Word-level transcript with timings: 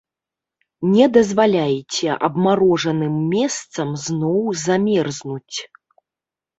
Не 0.93 1.05
дазваляйце 1.17 2.09
абмарожаным 2.29 3.13
месцам 3.37 3.87
зноў 4.09 4.43
замерзнуць. 4.67 5.57